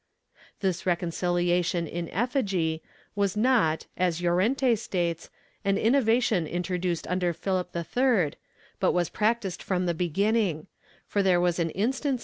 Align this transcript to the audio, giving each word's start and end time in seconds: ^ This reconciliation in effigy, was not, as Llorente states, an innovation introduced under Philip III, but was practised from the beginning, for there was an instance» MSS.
^ 0.35 0.59
This 0.61 0.87
reconciliation 0.87 1.85
in 1.85 2.09
effigy, 2.09 2.81
was 3.13 3.37
not, 3.37 3.85
as 3.95 4.19
Llorente 4.19 4.73
states, 4.73 5.29
an 5.63 5.77
innovation 5.77 6.47
introduced 6.47 7.05
under 7.05 7.33
Philip 7.33 7.69
III, 7.75 8.31
but 8.79 8.93
was 8.93 9.09
practised 9.09 9.61
from 9.61 9.85
the 9.85 9.93
beginning, 9.93 10.65
for 11.05 11.21
there 11.21 11.39
was 11.39 11.59
an 11.59 11.69
instance» 11.69 12.17
MSS. 12.17 12.19